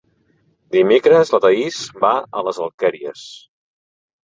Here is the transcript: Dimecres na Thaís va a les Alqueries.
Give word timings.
Dimecres 0.75 1.33
na 1.35 1.41
Thaís 1.43 1.79
va 2.05 2.15
a 2.41 2.45
les 2.49 2.63
Alqueries. 2.67 3.25